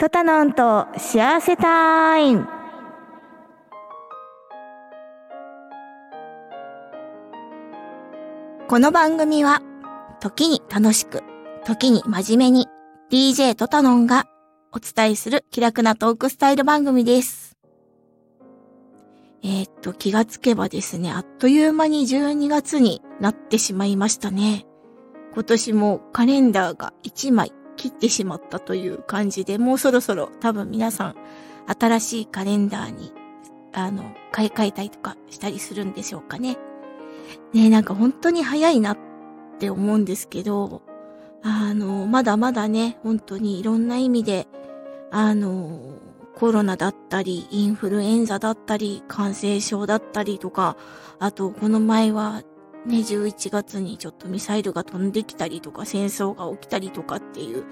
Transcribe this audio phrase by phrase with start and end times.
[0.00, 2.46] トタノンと幸せタイム
[8.68, 9.60] この番組は、
[10.20, 11.24] 時に楽しく、
[11.64, 12.68] 時に真面目に、
[13.10, 14.26] DJ トタノンが
[14.70, 17.56] お伝えする気楽なトークスタイル番組です。
[19.42, 24.64] えー、っと、気がつけばですね、あっという間に12月になってしまいましたね。
[25.34, 31.14] 今年もカレンダーが1枚切ってしまったという感じで、もうそろそろ多分皆さん
[31.66, 33.12] 新しいカレンダーに、
[33.72, 36.58] あの、買い替えたりとかしたりするんでしょうかね。
[37.54, 38.98] ねなんか本当に早いなっ
[39.58, 40.82] て思うんですけど、
[41.42, 44.48] あの、まだまだね、本当にいろんな意味で、
[45.10, 45.98] あの、
[46.34, 50.76] コロナだったり、インフルエンザだったり、感染症だったりとか、
[51.18, 52.42] あと、この前は
[52.88, 57.64] ね、11月にちょっとミサイルが飛んできたりとか、戦争が起きたりとかっていう、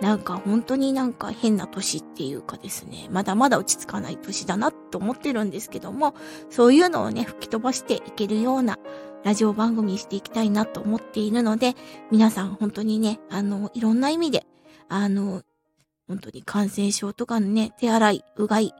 [0.00, 6.14] なんか本当になんか変な年っていうかですね、まだまだ落ち着かない年だなと思ってるんですけども、
[6.50, 8.78] そういうのをね、吹き飛ばしていけるような
[9.24, 11.74] ラジオ番組にしていきたいなと思っているので、
[12.10, 14.46] 皆さん本当にね、あの、いろんな意味で、
[14.88, 15.42] あの、
[16.08, 18.72] 本当に感染症とかのね、手洗い、うがい、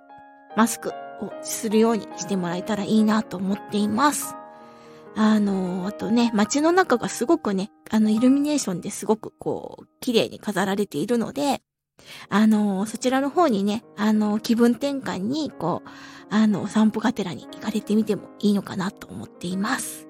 [0.57, 4.35] マスクをするようにしてもらえたらいいなと思っています。
[5.19, 11.63] あの、あとね、街の中がすごくね、あの、イルミネーションですごくこう、綺麗に飾られているので、
[12.29, 15.89] あの、そちらの方にね、あの、気分転換に、こう、
[16.29, 20.07] あの、お散歩がてらに行かれてみてもいいのかなと思っています。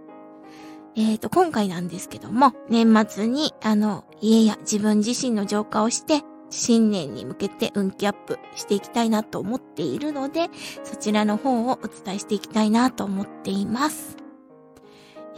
[0.96, 10.48] えっ、と、今回なんですけども、年末に、あの、家や自分自身の浄化をして、新年に向けて運気アップしていきたいなと思っているので、
[10.82, 14.25] そちらの方をお伝えしていきたいなと思っています。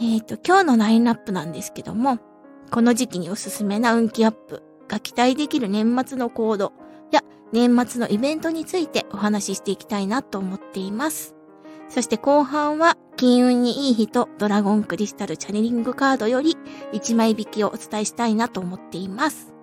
[0.01, 2.19] えっ、と、今日のラインナップなんですけども、
[2.71, 6.71] この時期におすすめな運気アップが期待できる年末の行動
[7.11, 11.35] や年末のイベントについてお話ししていきたいなと思っています。
[11.89, 16.55] そして後半は金運にいい日とドラゴンクリスタルチャネリングカードより
[16.93, 19.53] 1枚引きをお伝えしたいなと思っています。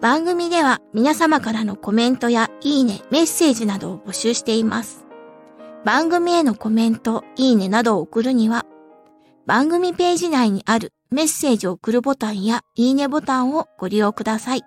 [0.00, 5.03] 番組では皆様からのコメントやいいね、メッセージなどを募集しています。
[5.84, 8.64] 番組へのコメント、いいねなどを送るには、
[9.44, 14.62] 番組ページ内にあるメッセージを送るボタンやいいねボタンをご利用ください。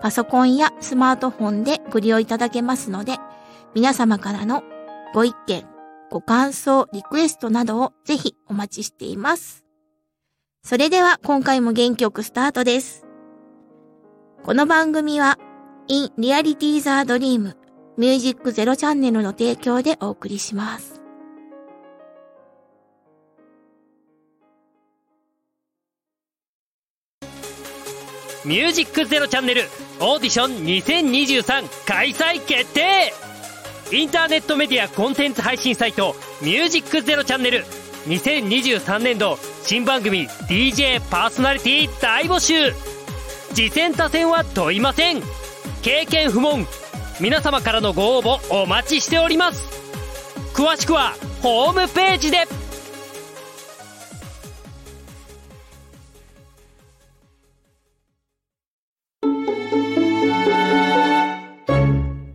[0.00, 3.18] パソコンやスマートフォンでご利用いただけますので、
[3.74, 4.62] 皆様からの
[5.12, 5.66] ご意見、
[6.10, 9.66] ご感想、リクエストなどをぜひお待ちしています。
[10.64, 13.06] それでは今回も元気よくスタートです。
[14.42, 15.38] この番組は
[15.88, 17.59] In Reality the Dream
[18.00, 21.02] ミュージックゼロチャンネルの提供でお送りします。
[28.46, 29.64] ミュージックゼロチャンネル
[30.00, 33.12] オーディション2023開催決定。
[33.92, 37.66] インターネットメディアコンテンツ配信サイトミュージックゼロチャンネル。
[38.06, 42.72] 2023年度新番組 DJ パーソナリティ大募集。
[43.52, 45.20] 次戦他戦は問いません。
[45.82, 46.66] 経験不問
[47.20, 49.68] 皆様からのご応募お待ちしております
[50.54, 52.38] 詳しくはホームページで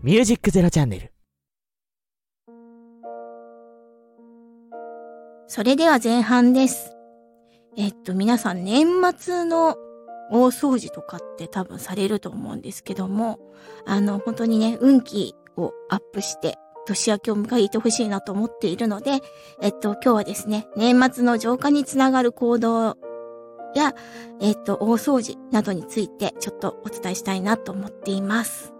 [0.06, 1.12] ミュージックゼロチャンネル。
[5.48, 6.96] それでは前半です。
[7.76, 8.86] えっと、皆さん年
[9.18, 9.76] 末の
[10.32, 13.40] 大掃除とかって多分されると思うんですけども、
[13.86, 19.22] あの、本当にね、運気をアップして、年明けを迎えてほしいなと思っているので、
[19.62, 22.98] えっと、今日はですね、年末の浄化につながる行動
[23.76, 23.94] や、
[24.40, 28.74] えっと、大掃除などについてちょっとお伝えしたいなと思っています。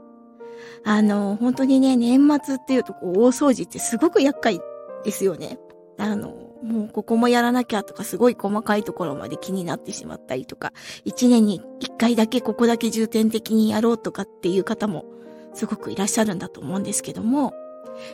[0.84, 4.60] あの、本当にね、年末っていうとこう、大掃除ってすごく厄介
[5.04, 5.60] ですよね。
[5.98, 10.74] あの、もうここもやらなきゃとかすごい細かいところまで気になってしまったりとか、
[11.04, 15.06] 一年に一回だけここだけ重点的にやろうとかっていう方も
[15.54, 17.54] すごくいらっしゃるんだと思うんですけども、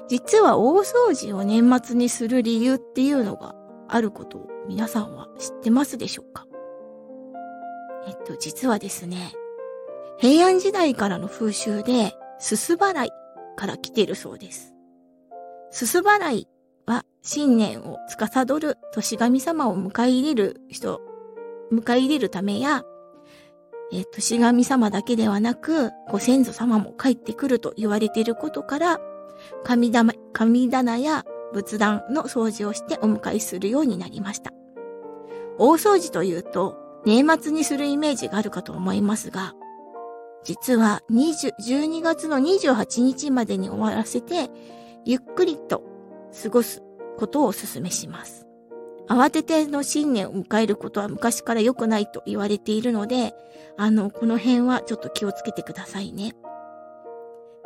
[0.07, 3.55] 実は大掃除を年末にする理由っていうのが
[3.88, 6.45] あることを皆さんは知ってますでしょうか？
[8.07, 9.33] えっと、実はですね、
[10.17, 13.11] 平安時代からの風習で、すす払い
[13.55, 14.73] から来ているそうです。
[15.71, 16.47] すす払い
[16.91, 20.99] は新年を司る年神様を迎え入れる人、
[21.71, 22.83] 迎え入れるためや、
[23.93, 28.99] えー年神様だけではなく、ご先祖様も帰ってくると言われていることから、
[29.63, 31.23] 神棚神棚や
[31.53, 34.51] 仏壇の掃除をしてお迎えするようになりました。
[35.57, 39.53] 大掃除というと、年末にするイメージがあるかと思いますが、
[40.44, 44.49] 実は20 12月の28日までに終わらせて、
[45.05, 45.90] ゆっくりと
[46.44, 46.81] 過ごす
[47.18, 48.48] ことをお勧めします。
[49.07, 53.33] 慌てての新年を迎えることは昔から良くないと言われているので、
[53.78, 56.33] あの、この辺はちょっと気をつけてくださいね。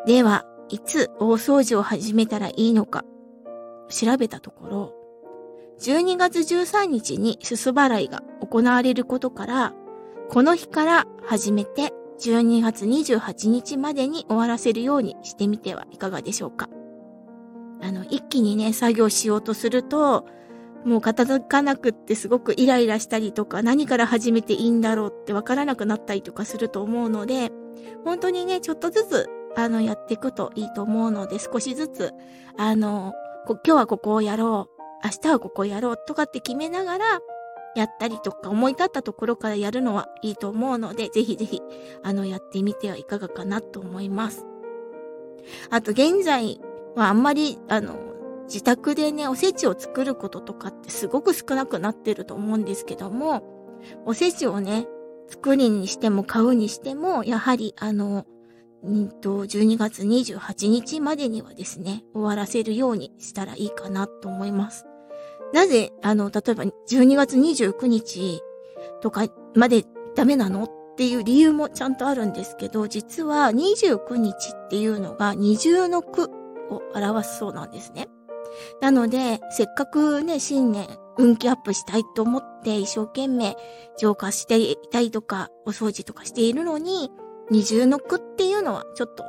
[0.07, 3.03] では、いつ大掃除を始めたらいいのか、
[3.89, 4.93] 調べたところ、
[5.79, 9.73] 12月13日にすす払いが行われることから、
[10.29, 16.69] この日から始めて12月28日までに終わらせるようにしてみてはいかがでしょうか。
[17.85, 20.25] あの、一気にね、作業しようとすると、
[20.85, 27.51] もう片付かなくってすごくイライラしたりとか、何から始めていいんだろうってわからなくなったりとかすると思うので、
[28.03, 32.11] 本当にね、ちょっとずつ、あの、やっていくといいと思うので、少しずつ、
[32.57, 33.13] あの、
[33.47, 34.81] 今日はここをやろう。
[35.03, 37.05] 明日はここをやろうとかって決めながら、
[37.75, 41.61] やったりとか思い立ったところからやるのはいいと思うので、ぜひぜひ、
[42.03, 44.45] あの、やってみてはいかがかなと思います。
[45.69, 46.59] あと、現在
[46.97, 47.97] あんまり、あの、
[48.45, 53.43] 自宅でね、おせちを作ることとかってすごく少なくなってると思うんですけども、
[54.05, 54.87] おせちをね、
[55.27, 58.25] 作りにしても買うにしても、やはり、あの、
[58.85, 64.85] んと、12月28日までにはですね、終わらせるようにしたらいいかなと思います。
[65.53, 68.41] なぜ、あの、例えば12月29日
[69.01, 76.29] とかまでダメなのっていう理由もちゃんとあるんですけど、実は29日っていうのが二重の句
[76.69, 78.07] を表すそうなんですね。
[78.81, 83.55] なので、せっかくね、新年運気アップしたいと思って一生懸命
[83.97, 87.11] 浄化していたりとか、お掃除とかしているのに、
[87.51, 89.23] 二重の句っていうのはちょっと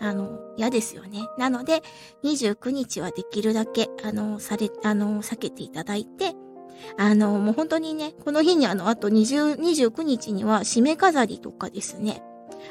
[0.00, 1.28] あの、嫌ですよね。
[1.36, 1.82] なので、
[2.24, 6.32] 29日はできるだけ、あの、され、あの、避けていただいて、
[6.96, 12.22] あの、もう本当にね、この日にあの、あと20、29日には締め飾りとかですね、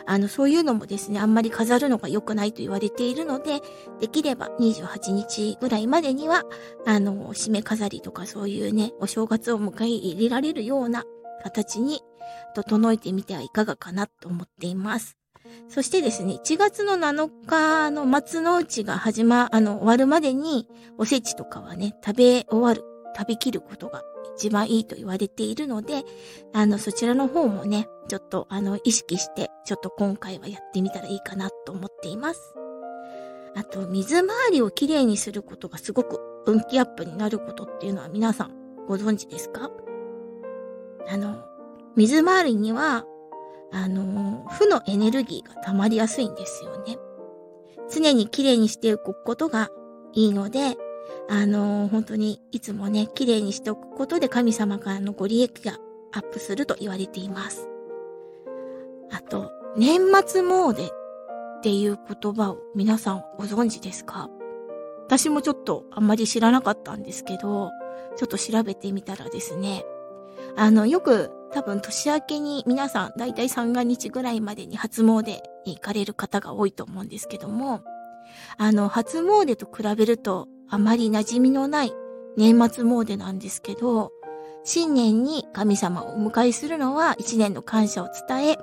[0.05, 3.61] あの、そういうのもですね、あんまり飾るのが良くないと言われているので、
[3.99, 6.43] できれば28日ぐらいまでには、
[6.85, 11.03] あの、締め飾りとかそういうね、お正月を迎え入れられるような
[11.43, 12.01] 形に
[12.55, 15.17] 整えてみてはいかがかなと思っています。
[15.67, 22.83] そしてですね、1月の7日の松の内が始ま、あの、終わるまでに、おせちとかはね、食べ終わる、
[23.15, 24.03] 食べきることが
[24.39, 26.05] 一番いいと言われているので、
[26.53, 32.55] あの、そちらの方もね、ちょっと、あの、意識して、ちょっと今回はやってみたらいいかなと思っています。
[33.55, 39.69] あと、水回りをきれいにすることがすごく運気アップになることっていうのは皆さんご存知ですか？
[41.09, 41.43] あの、
[41.97, 43.05] 水回りには
[43.71, 46.97] あの、負のエネルギーが溜まりやすいんですよね。
[47.91, 49.69] 常に綺麗にしておくことが
[50.13, 50.77] いいので、
[51.29, 55.77] あの、本当にいつもね、綺麗にしておくことで神様からのご利益が
[56.11, 57.67] アップすると言われています。
[59.11, 64.29] あと、年末詣っていう言葉を皆さんご存知ですか？
[65.05, 67.71] 私もちょっとあんまり知らなかったんですけど、
[68.15, 69.83] ちょっと調べてみたらですね、
[70.55, 77.81] あの、よく多分年明けに皆さんだいたい三が日ぐらいまでに初詣に行かれる方が多いと思うんですけども、
[78.57, 81.93] あの、初詣と比べるとあまり馴染みのない
[82.37, 84.11] 年末詣なんですけど、
[84.63, 88.57] 新年に神様をお迎えするのは一年の感謝を伝え、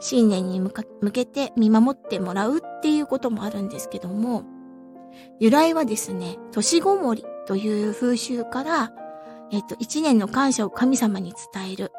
[0.00, 0.70] 新年に向
[1.12, 4.44] けて見守ってもらうっていうこともあるんですけども、
[5.40, 8.92] 由来はですね、年ごもりという風習から、
[9.50, 11.92] えっと、一年の感謝を神様に伝える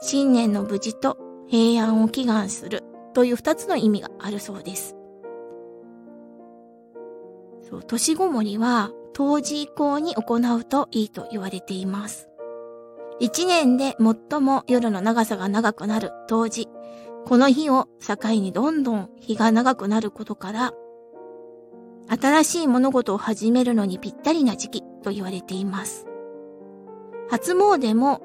[0.00, 1.16] 新年の無事と
[1.48, 4.96] 平安を祈願するという二つの意味があるそうです。
[7.80, 12.28] 年ごもりは冬至以降に行うといいと言われています。
[13.20, 16.68] 一年で最も夜の長さが長くなる冬至。
[17.24, 20.72] この日を境にどんどん日が長くなることから、
[22.08, 26.06] 新しい物事を始めるのにぴったりな時期と言われています。
[27.30, 28.20] 初詣も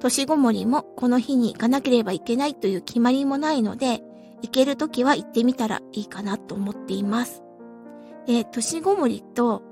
[0.00, 4.02] 年ごもりもこの日に行かなければいけないという決まりもないので、
[4.42, 7.41] 行けるときは行ってみたらいいかなと思っています。
[8.26, 9.62] で、年ごもりと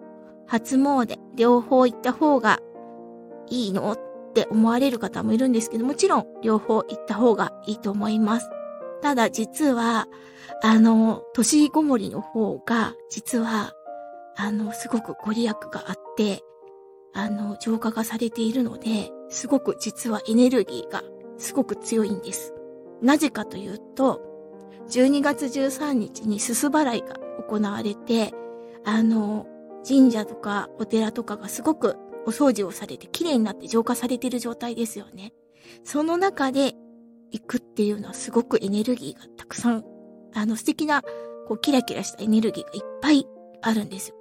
[0.46, 2.60] 初詣、両方行った方が
[3.48, 8.50] いいのって思われる方もいるんですけど、もちろん両方行った方がいいと思います。
[9.02, 10.08] ただ実は、
[10.62, 13.72] あの、年ごもりの方が、実は、
[14.36, 16.42] あの、すごくご利益があって、
[17.12, 21.02] あの、浄化がされているので、すごく実はエネルギーが
[21.38, 22.54] すごく強いんです。
[23.02, 24.20] なぜかというと、
[24.88, 27.16] 12月13日にすす払いが
[27.50, 28.32] 行われて、
[28.84, 29.46] あの、
[29.86, 35.32] 神社とかお寺とかがすごくお掃除をされて綺麗になって浄化されてる状態ですよね。
[35.84, 36.74] その中で
[37.32, 39.84] 行くっていうのはすごくエネルギーがたくさん
[40.34, 41.02] あの素敵な、
[41.48, 43.26] こう、キラキラしたエネルギーがいっぱい
[43.62, 44.16] あるんですよ。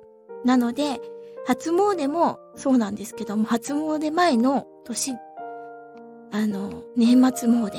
[0.46, 1.00] なので、
[1.46, 5.16] 初詣もそうなんですけども、初詣前の年、
[6.32, 7.72] あの、年末詣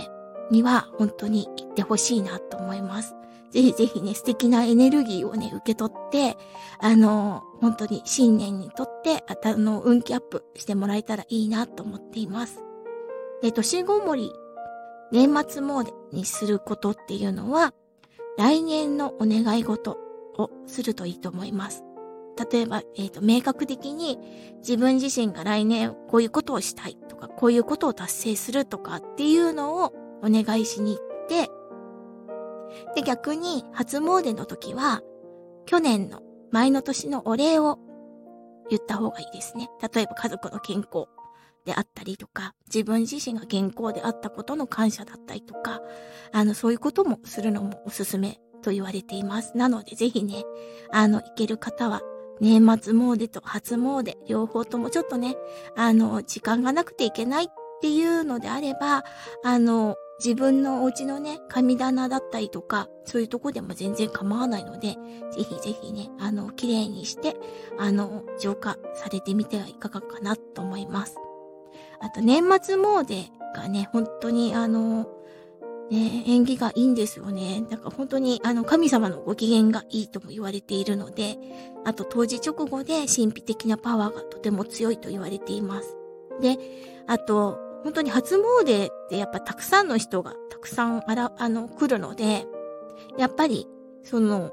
[0.50, 3.14] には本当に行ってほしいなと思います。
[3.50, 6.36] ぜひぜひね、素敵なエネルギーをね、受け取って、
[6.78, 12.62] あの、本当に新年にとって、あたの、運気アップしてもらえたらいいなと思っています。
[13.42, 14.32] で、年ごもり、
[15.12, 17.74] 年末詣にすることっていうのは、
[18.38, 19.98] 来年のお願い事
[20.38, 21.82] をするといいと思います。
[22.50, 24.18] 例えば、えっ、ー、と、明確的に
[24.58, 29.92] 自分自身が来年こういうことをしたいとか、こういうことを達成するとかっていうのを
[30.22, 31.50] お願いしに行って、
[32.94, 35.02] で、逆に初詣の時は、
[35.66, 37.78] 去年の前の年のお礼を
[38.68, 39.68] 言った方がいいですね。
[39.94, 41.06] 例えば家族の健康
[41.64, 45.80] であったりとか、自分自身が健康であったことの感謝だったりとか、
[46.32, 49.56] あの、そういうこともするのもおすすめと言われています。
[49.56, 50.44] なのでぜひね、
[50.92, 52.00] あの、行ける方は、
[52.40, 55.36] 年末詣と初詣、両方ともちょっとね、
[55.76, 57.48] あの、時間がなくていけないっ
[57.82, 59.04] ていうのであれば、
[59.44, 64.98] あの、自分のお家のね、神棚だったりとか、そういうとこでも全然構わないので、
[65.32, 67.36] ぜひぜひね、あの、綺麗にして、
[67.78, 71.16] あの、浄化されてみてはいかがかなと思います。
[72.00, 75.08] あと、年末詣がね、本当にあの、
[75.90, 77.64] ね、縁起がいいんですよね。
[77.68, 81.36] なんか本当にあの神様のご機嫌がいいとも言われているので、
[81.84, 85.96] あと当時直後で神秘的なパワーがとても強いと言われています。
[86.40, 86.58] で、
[87.08, 92.46] あと、本当に初詣ってやっぱたくさんの人がたくさんあら、あの、来るので、
[93.16, 93.66] やっぱり、
[94.04, 94.52] その、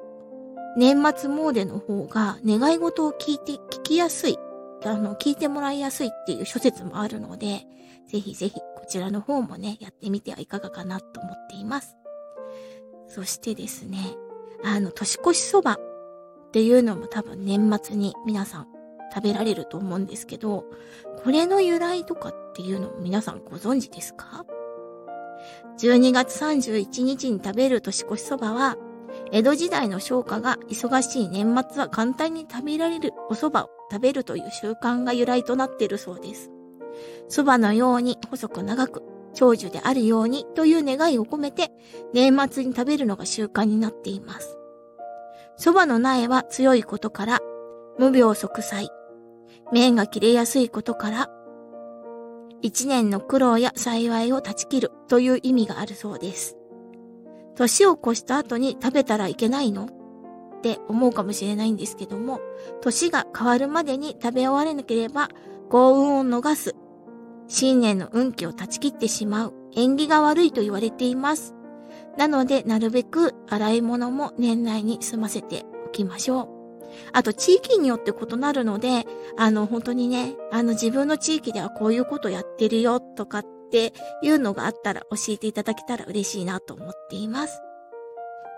[0.77, 4.37] 年末詣の方が願い事を聞いて、聞きやすい、
[4.85, 7.65] あの、聞いてもらいやすいっていう諸説もあるので、
[8.07, 11.97] ぜひぜひこちらの方もね、やってみてはいかがかなと思っています。
[13.07, 13.97] そしてですね、
[14.63, 15.79] あの、年越しそばっ
[16.51, 18.67] ていうのも多分年末に皆さん
[19.13, 20.65] 食べられると思うんですけど、
[21.23, 24.43] これの由来とかっっていうの皆さんご存知ですか
[25.79, 28.77] ?12 月31日に食べる年越しそばは、
[29.31, 36.49] 江戸時代の商家が忙しい年末は簡単に食べられるお蕎麦を食べるという習慣が由来となっているそうです。
[37.29, 39.03] 蕎麦のように細く長く
[39.35, 41.69] 長寿であるようにという願いを込めて
[42.11, 44.57] 年末に食べるのが習慣になっています。
[45.59, 47.39] 蕎麦の苗は強いことから
[47.99, 48.89] 無病息災、
[49.71, 51.36] 麺が切れやすいことから、
[52.61, 56.57] 一年の苦労や幸いを断ち切るという意味があるそうです。
[57.55, 59.85] 年を越した後に食べたらいけないの？
[59.85, 62.39] って思うかもしれないんですけども、
[62.81, 65.29] 年が変わるまでに食べ終われなければ
[65.69, 66.75] 幸運を逃す、
[67.47, 71.53] 新年の運気を断ち切ってしまう、縁起が悪いと言われています。
[72.17, 76.56] なので、なるべく洗い物も年内に済ませておきましょう。
[77.13, 79.05] あと地域によって異なるので、
[79.37, 87.61] あの本当にね、あの自分の地域ではこういうことやってるよとかっていうのがあったら教えていただけたら嬉しいなと思っています。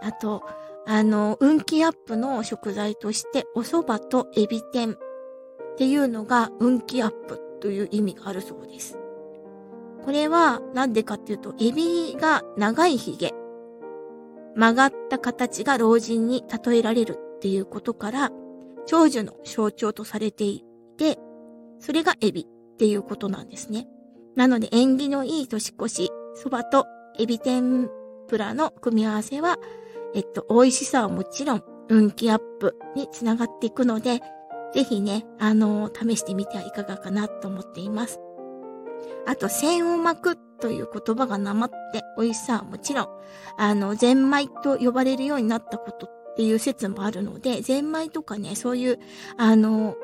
[0.01, 0.43] あと、
[0.85, 4.97] あの、運気アップの食材として、お蕎麦とエビ天っ
[5.77, 8.97] ていうのが運気アップという意味があるそうです。
[10.03, 13.33] これはなんでかっていうと、エビが長い髭、
[14.55, 18.31] 曲がった形が老人に例えられるっていうことから、
[18.85, 20.61] 長寿の象徴とされてい
[20.97, 21.17] て、
[21.79, 23.87] それがエビっていうことなんですね。
[24.35, 26.11] なので縁起のいい年越し、
[26.43, 26.85] 蕎麦と
[27.17, 27.89] エビ天
[28.27, 29.57] ぷらの組み合わせは、
[30.13, 34.19] えっと、美味しさはもちろん、運気アップにつながっていくので、
[34.73, 38.19] ぜひね、あのー、試してみてはいかがかなと思っています。
[39.25, 43.07] あと、線を巻くという言葉がなまって美味しさはもちろん、
[43.57, 48.99] あの、ゼンマイと呼ばれるようになったことっていう説もあるので、ゼンマイとかね、そういう、
[49.35, 49.97] あの、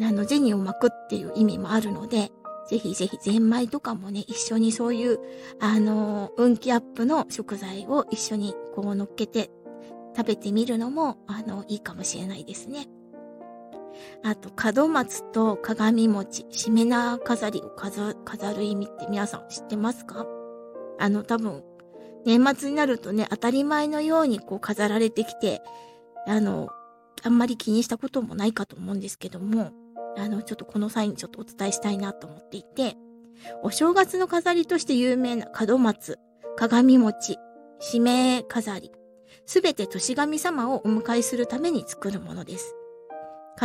[0.00, 2.30] あの、銭を巻くっていう意味もあるので、
[2.70, 5.18] ぜひぜひゼンマイとかもね、一緒にそういう、
[5.58, 9.50] あの、運気アップの食材を一緒にこう乗っけて
[10.16, 12.86] 食べてみるのも、あの、いいかもしれないですね。
[14.22, 18.14] あと、門松と鏡餅、しめ縄飾りを飾
[18.54, 20.24] る意味って皆さん知ってますか？
[21.00, 21.64] あの、多分、
[22.24, 25.62] 年末になるとね、当たり前のようにこう飾られてきて、
[26.26, 26.68] あの、
[27.22, 29.72] あんまり気にしたこともないかと思うんですけども、
[30.16, 32.96] あの、ちょっとこの際にちょっとお伝えしたいなと思っていて、
[33.62, 36.18] お正月の飾りとして有名な門松、
[36.56, 37.36] 鏡餅、
[37.92, 38.92] 指名飾り、
[39.46, 42.74] すべて年神様をお迎えするために作るものです。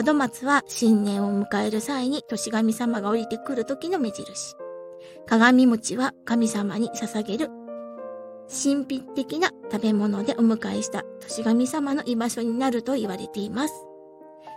[0.05, 4.55] 門松は新年を迎える際に年神様が降りてくる時の目印。
[5.27, 7.49] 鏡餅は神様に捧げる
[8.49, 13.73] 神秘的な食べ物でお迎えした年神様の居場所になると言われています。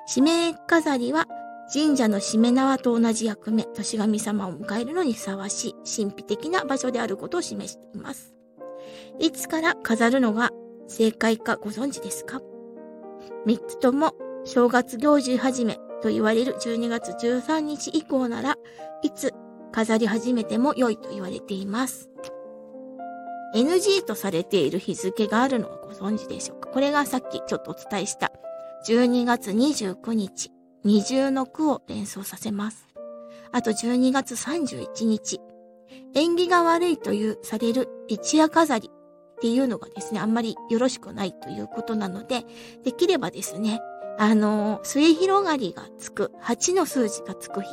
[0.09, 1.27] 指名飾りは
[1.73, 8.35] 神社のしめ縄と同じ役目、年神様を迎えるのにふさわしい神秘的な場所であることを示しています。
[9.19, 10.51] いつから飾るのが
[10.87, 12.41] 正解かご存知ですか？
[13.45, 14.15] 三つとも
[14.45, 18.57] 正月行事始めと言われる12月13日以降なら
[19.03, 19.33] いつ
[19.73, 22.11] 飾り始めても良いと言われています。
[23.55, 26.69] NG とされている日付があるのはご存知でしょうか？
[26.71, 28.33] これがさっきちょっとお伝えした
[28.87, 30.53] 12月29日、
[30.85, 32.87] 二重の句を連想させます。
[33.53, 35.41] あと12月31日、
[36.15, 38.91] 縁起が悪いというされる一夜飾り
[39.37, 42.45] っていうのがですね、あんまりよろしくないということなので、
[42.85, 43.81] できればですね、
[44.19, 47.69] あの、末広がりがつく、8の数字がつく日、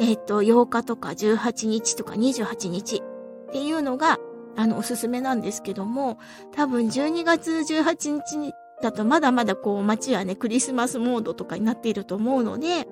[0.00, 4.18] えっ、ー、と、8日とか18日とか28日っていうのが、
[4.56, 6.18] あの、おすすめなんですけども、
[6.52, 12.86] 多分12月18日だとまだまだこう街はね、クリスマスモードとかになっていると思うので、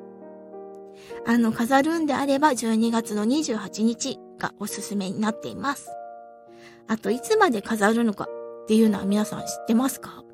[1.27, 5.91] あの、飾るんであれば12月の28日がおすすめになっています。
[6.89, 10.25] あといつまで飾るのかっていうのは皆さん知ってますか？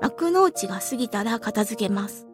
[0.00, 2.26] 幕の内が過ぎたら片付けます。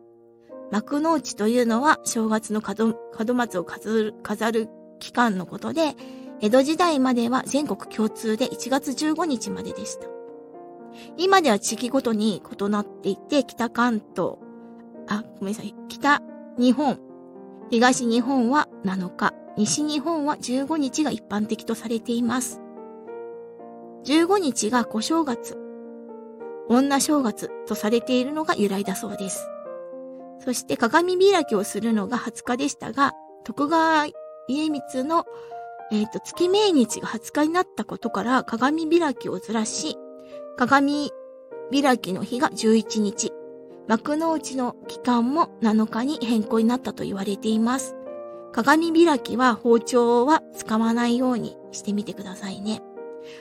[0.70, 2.96] 幕の内というのは正月の門
[3.26, 5.94] 門松を飾る飾る期間のことで、
[6.40, 10.06] 江戸時代までは全国共通で1月15日まででした。
[11.16, 14.36] 今では地域ごとに異なっていて、北関東、
[15.08, 16.22] あ、ごめんなさい、北
[16.58, 16.98] 日本、
[17.70, 22.60] 東日本は7日、西日本は15日が一般的とされています。
[24.04, 25.56] 15日が小正月、
[26.68, 29.48] 女正月とされているのが由来だそうです。
[30.38, 33.14] そして鏡開きをするのが20日でしたが、
[33.44, 34.06] 徳川
[34.48, 35.26] 家光の、
[35.90, 39.96] えっ、ー、と、月命日が20日になったことから鏡開きをずらし、
[40.56, 41.10] 鏡
[41.70, 43.32] 開きの日が11日、
[43.86, 47.96] 幕の内の期間も7日に変更になったと言われています。
[48.52, 52.82] 鏡開きは包丁は使わないようにしてみてくださいね。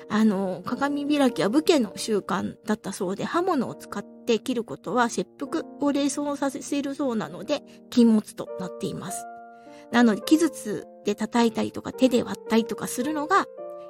[0.10, 9.26] あの、鏡開きは武家の習慣だったそうで、刃物を使って切ることは切腹を冷蔵させるそうなので、禁物となっています。
[9.91, 13.45] なので、木筒で叩いたりとか手で割ったりとかするのが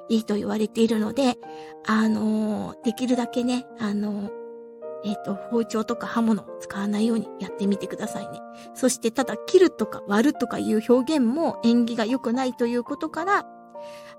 [0.08, 1.36] いいと言われているので、
[1.86, 4.30] あのできるだけね、あの
[5.04, 8.40] えっ、ー、と、包丁とか刃物を使わないようにやってみてくださいね。
[8.74, 13.46] そして、ただ、切るとか割るとかいう表現も縁起が良くないということから、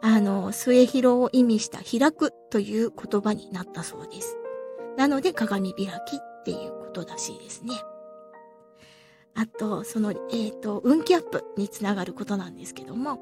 [0.02, 4.38] あの、末広を意味した開くという言葉になったそうです。
[4.98, 7.74] なので、鏡開きっていうことらしいですね。
[9.40, 13.20] あと、その、えっ、ー、と、運気アップにつながることなんですけども、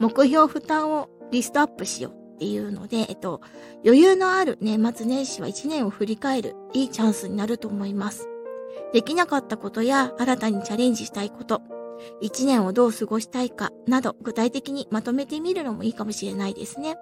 [0.00, 3.40] 目標負担をリストアップしようっていうので、えっと、
[3.84, 8.28] 余裕のある年末年始は一年を振り返るいいチャンスになると思います。
[8.92, 11.62] できなかったことや新たにチャレンジしたいこと、
[12.20, 16.96] 一年をどう過ごしたいかなど具体的にまとめてみるのもいいかもしれないですね。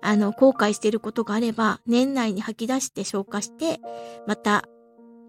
[0.00, 3.78] あの、後悔していることがあれば、年内に吐き出して消化して、
[4.26, 4.64] また、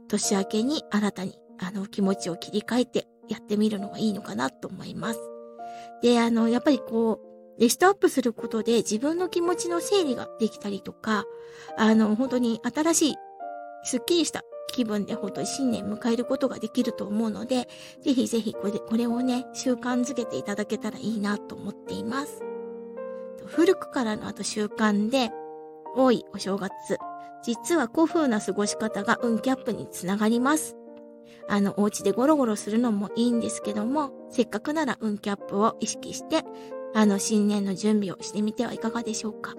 [0.07, 5.19] 年明けに新たに、あの、気持ちを切り替えてやってみるのがいいのかなと思います。
[6.01, 11.25] で、あの、やっぱりこう、リストアップすることで自分の気持ちの整理ができたりとか、
[11.77, 13.15] あの、本当に新しい、
[13.83, 14.41] スッキリした
[14.73, 17.67] 気分で本当に新年迎えることができると思うので、
[18.01, 22.41] ぜひぜひこれこれをね、習慣づけていただけたらいいなと思っています。
[23.45, 25.31] 古くからのあと習慣で、
[25.95, 26.71] 多いお正月、
[27.43, 30.75] 実は古風な過ごし方が運気アップにつながります。
[31.47, 36.43] あの、お家でゴロゴロするのもいいんですけども、せっかくなら運気アップを意識して、
[36.93, 39.53] あの、新年の準備をしてみてはいかがでしょうか。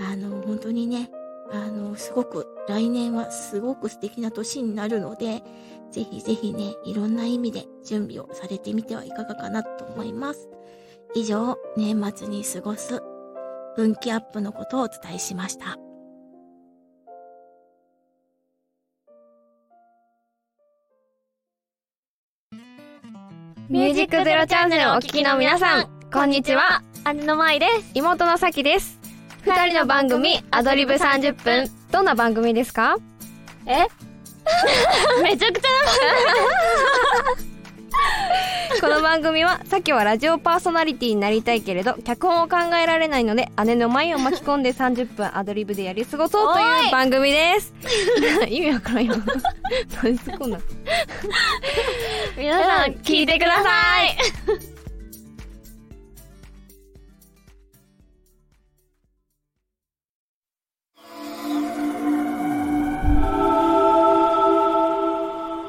[0.00, 1.10] あの、本当にね、
[1.52, 5.42] あの、すごく、来年はすごく素敵な年になるので、
[5.90, 10.48] ぜひぜひね、いろんな意味で準備をされてみてはいかがかなと思います。
[11.14, 13.00] 以上、年末に過ごす
[13.76, 15.83] 運気アップのことをお伝えしました。
[23.68, 26.82] ミュージックゼロチャンネルをお聞きの皆さん、こんにちは。
[27.14, 27.90] 姉の舞です。
[27.94, 28.98] 妹のさきです。
[29.42, 31.70] 二人の番組、アドリブ30分。
[31.90, 32.96] どんな番組ですか？
[33.66, 33.86] え？
[35.22, 35.68] めちゃくちゃ
[38.80, 47.72] この番組はさきはラジオパーソナリティになりたいけれど脚本を考えられないので姉の舞を巻き込んで30分アドリブでやり過ごそうという番組です。
[48.48, 49.14] 意味わからんよ。
[50.02, 50.58] 何すこんな
[52.36, 53.70] 皆さん聞いてくださ
[54.04, 54.64] い。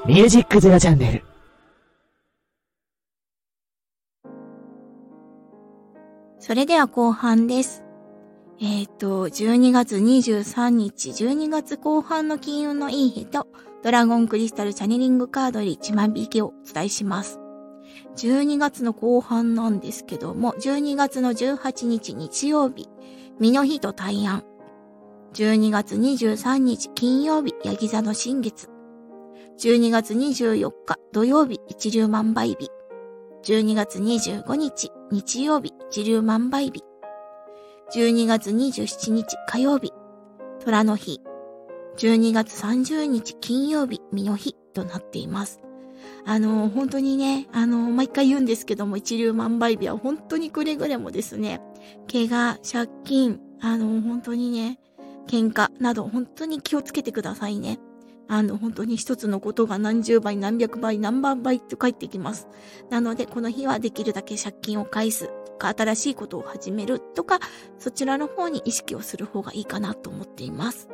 [0.08, 1.35] ミュージックゼロチャンネル。
[6.45, 7.84] それでは後半です。
[8.62, 13.47] えっ、と、12月23日、12月後半の金運のいい日と、
[13.81, 17.39] ドラゴンクリスタルチャネリングカードより1万引きをお伝えします。
[18.17, 22.89] 12月の後半なんですけども、12月の18日日曜日、
[23.39, 24.43] 身の日と大安。
[25.34, 28.69] 12月23日金曜日、ヤギ座の新月。
[29.58, 32.69] 12月24日土曜日、一粒万倍日。
[33.45, 36.84] 12月25日日曜日、一粒万倍日。
[37.93, 39.93] 12月27日火曜日、
[40.63, 41.21] 虎の日。
[41.97, 45.62] 12月30日金曜日、身の日となっています。
[46.25, 51.62] あの、本当にね、あの、毎回言うんですけども、一粒万倍日は本当にくれぐれもですね、
[52.12, 54.79] 怪我、借金、あの、本当にね、
[55.27, 57.77] 喧嘩など本当に気をつけてくださいね。
[58.27, 62.47] あの、本当に一つのことが何十倍、何百倍、何万倍と返ってきます。
[62.89, 67.39] なので、この日はできるだけ借金を返すとか、新しいことを始めるとか、
[67.77, 70.89] そちらの方に意識をする方がいいかなと思っています。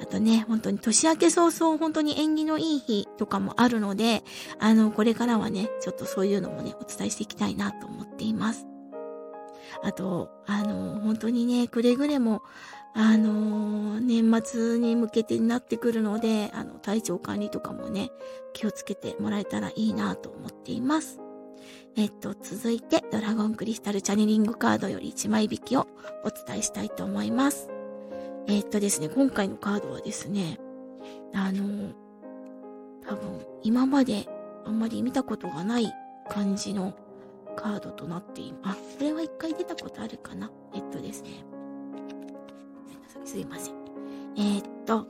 [0.00, 4.22] あとね、本当に年明け早々、本当に縁起のいい日とかもあるので、
[4.58, 8.66] あの、これからはね、ちょっとそういうのもね、お伝えしていきたいなと思っています。
[9.82, 12.42] あと、あの、本当にね、くれぐれも、
[12.94, 18.10] あの、年末に向けてになってくるので、あの、体調管理とかもね、
[18.52, 21.20] 気をつけてもらえたらいいなと思っています。
[21.96, 25.86] えっと、続いて、ドラゴンクリスタルチャネリングカードより1枚引きを
[26.24, 27.70] お伝えしたいと思います。
[28.46, 30.58] えっとですね、今回のカードはですね、
[31.34, 31.92] あの、
[33.06, 34.26] 多分、今まで
[34.64, 35.92] あんまり見たことがない
[36.28, 36.94] 感じの
[37.56, 38.80] カードとなっています。
[38.80, 40.50] あ、これは一回出たことあるかな？
[40.74, 41.44] えっとですね。
[43.28, 43.74] すいません。
[44.38, 45.06] えーっと、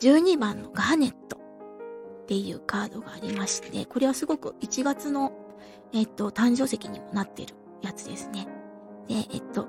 [0.00, 5.32] 12番のガーネットっていうカードがありまして、これはすごく1月の、
[5.92, 8.48] えっと、誕生石にもなってるやつですね。
[9.06, 9.68] で、えっと、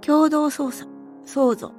[0.00, 0.90] 共同操作、
[1.26, 1.72] 創造。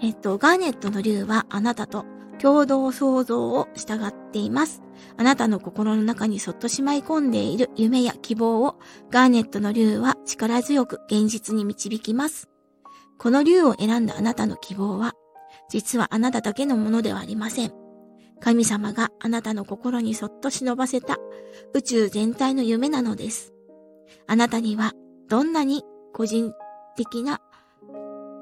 [0.00, 2.06] えっと、ガーネットの竜はあなたと
[2.40, 4.82] 共同創造を従っています。
[5.18, 8.76] あなたの心の中にそっとしまい込んでいる夢や希望を
[9.10, 12.53] ガーネットの竜は力強く現実に導きます。
[13.18, 15.12] この竜を選んだあなたの希望は、
[15.68, 17.72] 実はあなただけのものではありません。
[18.40, 21.16] 神様があなたの心にそっと忍ばせた
[21.72, 23.54] 宇宙全体の夢なのです。
[24.26, 24.92] あなたには
[25.28, 26.52] どんなに個人
[26.96, 27.40] 的な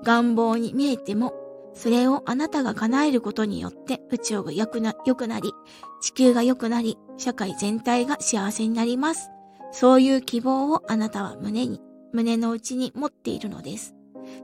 [0.05, 1.35] 願望に見えても、
[1.75, 5.53] それをあなたが叶えることによって宇宙が良くな、良くなり、
[6.01, 9.31] 地球が良くなり、社会全体が幸せになります。
[9.71, 11.81] そういう希望をあなたは胸に、
[12.13, 13.95] 胸の内に持っているのです。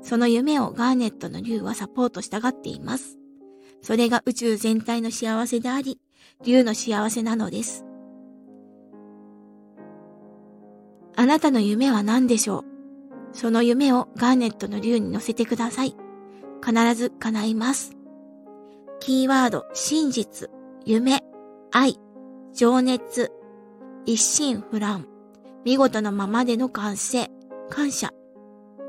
[0.02, 3.18] その夢をガーネットの竜はサポートしたがっています。
[3.82, 6.00] それが宇宙全体の幸せであり、
[6.44, 7.84] 竜の幸せなのです。
[11.16, 12.64] あなたの夢は何でしょう？
[13.32, 15.94] その夢をガーネットの竜に乗せてください。
[16.64, 17.96] 必ず叶います。
[19.00, 20.50] キーワード、真実、
[20.84, 21.22] 夢、
[21.70, 21.98] 愛、
[22.52, 23.30] 情熱、
[24.06, 25.06] 一心不乱、
[25.64, 27.30] 見事なままでの完成、
[27.68, 28.10] 感謝。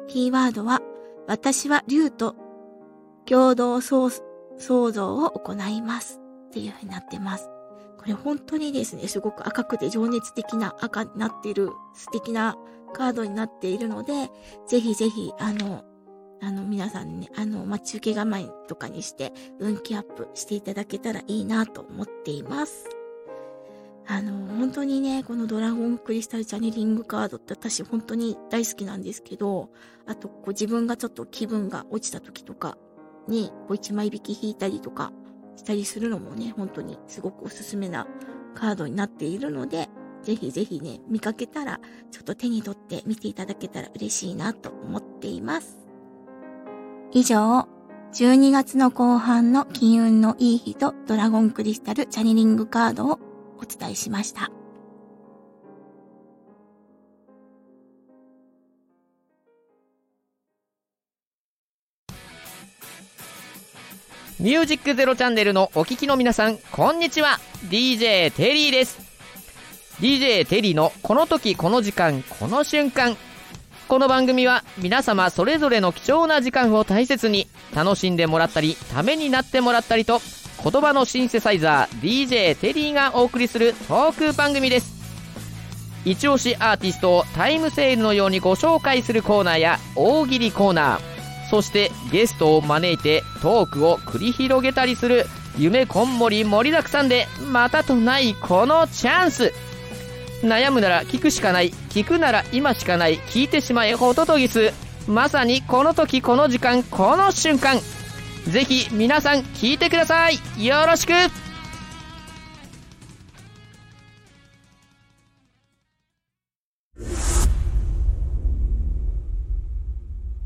[0.07, 0.81] キーワードは、
[1.29, 2.35] 私は竜と
[3.25, 4.09] 共同創
[4.59, 6.19] 造を行います。
[6.49, 7.49] っていう風になってます。
[7.97, 12.57] これ本当にですね、すごく赤くて情熱的な赤になっている素敵な
[12.93, 14.29] カードになっているので、
[14.67, 15.83] ぜひぜひ、あの、
[16.41, 22.89] あの、皆さんね、あの、待ち受け構えとかにして、運気アップしていただけたらいいなと思っています。
[24.11, 29.69] あの、本当にね、このドラゴンクリスタルチャネリングカードって私本当に大好きなんですけど、
[30.07, 32.79] あと、こう自分がちょっと気分が落ちた時とか
[33.27, 35.13] に、こう一枚引き引いたりとか
[35.57, 38.07] したりするのもね、本当にすごくおすすめな
[38.55, 39.89] カードになっているので、
[40.23, 45.77] ぜひぜひね、見かけたら、ちょっと手に取って見ていただけたら嬉しいなと思っています。
[47.11, 47.67] 以上、
[48.13, 53.28] 12月の後半の金運のいい日とドラゴンクリスタルチャネリングカードを
[53.61, 54.49] お伝えしました。
[64.39, 67.39] ミュージックゼロチャンネルのお聞きの皆さん、こんにちは。
[67.67, 68.97] DJ テリーです。
[69.99, 73.17] DJ テリーのこの時この時間この瞬間。
[73.89, 80.21] この番組は皆様それぞれの貴重な時間を大切に楽しんでもらったり、ためになってもらったりと、
[80.61, 84.99] 言葉のシンセサイザー DJ テリーがお送りするトーク番組です。
[86.05, 90.99] 一押しアーティストをタイムセールのようにご紹介するコーナーや大喜利コーナー、
[91.49, 95.25] そしてゲストを招いてトークを繰り広げたりする
[95.57, 99.53] 夢こんもり盛りだくさんでまたとないこのチャンス。
[100.41, 104.71] 悩むなら聞くしかない聞くなら今しかない聞いてしまえホトトギス
[105.05, 107.79] まさにこの時この時間この瞬間。
[108.49, 110.65] ぜひ皆さん聞いてください。
[110.65, 111.11] よろしく。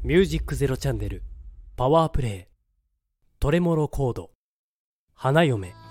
[0.04, 1.24] ミュージックゼロチャンネル
[1.78, 2.54] パワープレイ
[3.40, 4.32] トレモロコード
[5.14, 5.83] 花嫁。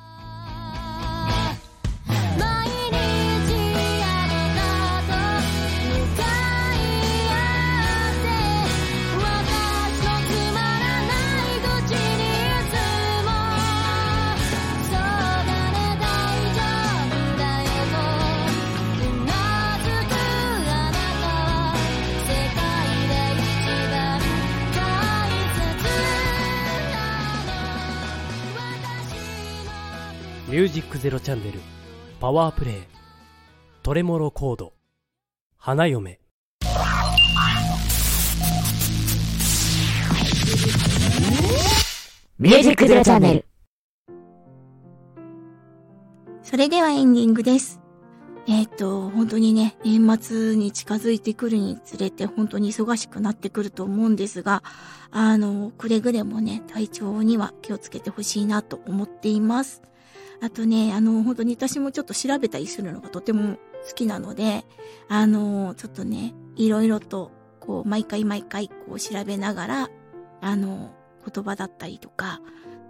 [30.63, 31.59] ミュージックゼロチャンネル
[32.21, 32.75] パワープレイ
[33.83, 34.75] トレモロコード
[35.57, 36.21] 花嫁
[42.39, 43.45] ミュージックゼロチャンネル。
[46.45, 47.81] それではエンディングです。
[48.47, 54.63] えっ、と、本当にね、年末に近づいてくるにつれて本当に忙しくなってくると思うんですが、
[55.11, 59.83] あの、くれぐれもね、体調には気をつけてほしいなと思っています。
[60.43, 64.65] あとね、あの、本当に私もちょっと調べたりするのがとても好きなので、
[65.09, 69.91] あの、ちょっとね、いろいろと、こう、毎回毎回、こう、調べながら、
[70.41, 70.97] あの、
[71.33, 72.41] 言葉だったりとか、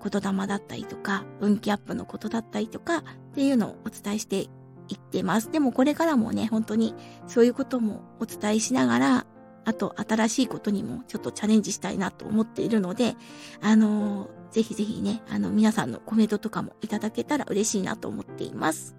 [0.02, 3.02] 言霊だったりとか、運気アップのことだったりとか、っ
[3.34, 4.48] ていうのをお伝えしてい
[4.94, 5.50] ってます。
[5.50, 6.94] でもこれからもね、本当に
[7.26, 9.26] そういうこともお伝えしながら、
[9.64, 13.14] あと新しいことにもちょっとチャレンジしたいなと思っているので、
[13.60, 18.94] あのーぜひぜひね、あの、皆さんのコメントとかもいただけたら嬉しいなと思っています。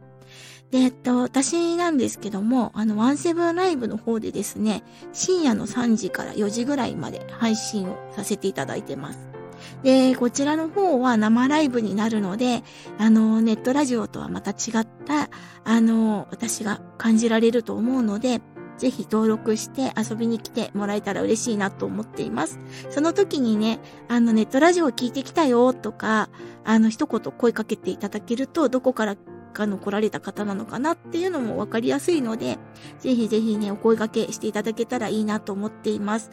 [0.71, 9.19] で、えっと、私なんですけども、あの、ワンセブンライブの方でですね、深夜の3時から4時ぐらいまで配信をさせていただいてます。
[9.83, 12.63] で、こちらの方は生ライブになるので、
[12.97, 15.29] あの、ネットラジオとはまた違った、
[15.63, 18.41] あの、私が感じられると思うので、
[18.77, 22.59] ぜひ登録して遊びに来てもらえたら嬉しいなと思っています。
[22.89, 26.29] その時にね、あの、ネットラジオ聞いてきたよとか、
[26.63, 29.15] あの、一言声かけていただけると、どこから
[29.53, 32.57] かの来られた方なのかなっていうのもわかりやすいので、
[32.99, 36.31] ぜひぜひね、お声掛けしていただけたらいいなと思っています。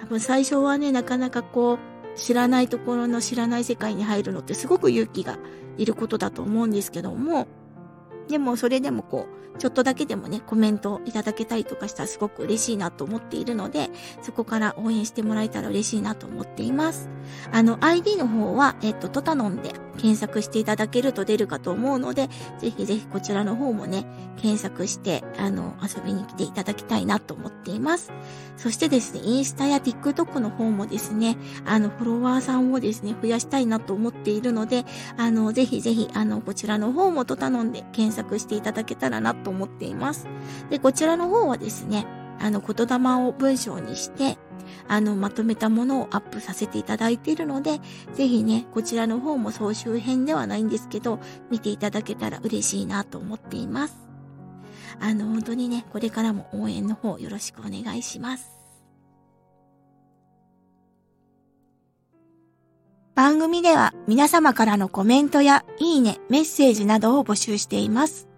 [0.00, 5.38] 多分最初はね、なかなかこう、知らないところの知らない世界に入るのってすごく勇気が
[5.76, 7.46] いることだと思うんですけども、
[8.30, 13.90] でもそれでもこう、ちょっとだけでもね、コメントいただけたりとかしたらすごく嬉しいなと思っているので、
[14.22, 17.10] そこから応援してもらえたら嬉しいなと思っています。
[17.52, 24.06] あの、ID の方は、えっと、トタノンで検索していただけると出るかと思うので、ぜひぜひこちらの方もね、
[24.40, 28.10] 検索して、あの、遊びに来ていただきたいなと思っています。
[28.56, 31.36] そしてですね、インスタや TikTok の方もですね、
[31.66, 34.86] あの、フォロワーさんをですね、増やしたいなと思っているので、
[35.18, 40.26] あの、ぜひぜひ、あの、こちらの方もトタノンで検索していただけたらなと思っています。
[40.70, 42.06] で、こちらの方はですね、
[42.40, 44.38] あの、言霊を文章にして、
[44.88, 47.80] あの、まとめたものをアップさせていただいているので、
[48.14, 53.96] ぜひね、こちらの方も総集編ではないんですけど、見ていただけたら嬉しいなと思っています。
[55.00, 58.60] あの、本当にね、これからも応援の方よろしくお願いします。
[63.14, 68.28] 番組では皆様からのコメントやいいね、メッセージなどを募集しています。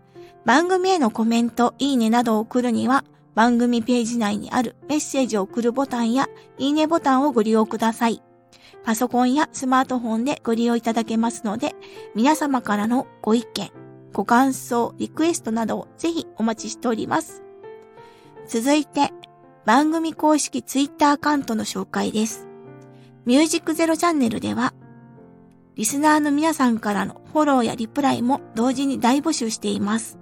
[0.45, 8.23] 番組へのコメント、いいねなどを送るには、番組ページ内にあるメッセージを送るボタンやいいねボタンをご利用ください。
[8.85, 11.75] パソコンやスマートフォンでご利用いただけますので、
[12.14, 13.71] 皆様からのご意見、
[14.12, 17.42] ご感想、リクエストなどをぜひお待ちしております。
[18.49, 19.12] 続いて、
[19.64, 22.49] 番組公式ツイッターアカウントの紹介です。
[23.25, 24.75] ミュージックゼロチャンネルでは、
[25.77, 30.18] リスナーの皆さんからのフォローやリプライも同時に大募集しています。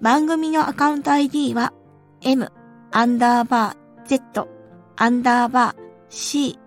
[0.00, 1.74] 番組のアカウント ID は、
[2.22, 2.52] m,
[2.90, 4.48] アンダーバー、z,
[4.96, 5.76] アンダーバー、
[6.08, 6.58] c,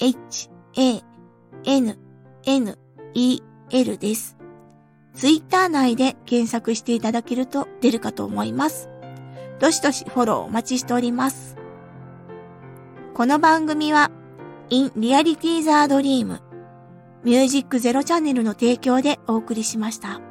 [0.00, 1.02] h, a,
[1.64, 1.98] n,
[2.44, 2.78] n,
[3.14, 3.40] e,
[3.70, 4.36] l です。
[5.14, 8.88] ツイッター内で検索していただけると出るかと思います。
[9.58, 11.56] どしどしフォローお待ちしております。
[13.14, 14.10] この番組は、
[14.70, 16.40] in Reality the Dream
[17.24, 20.27] ミュージックゼロチャンネルの提供でお送りしました。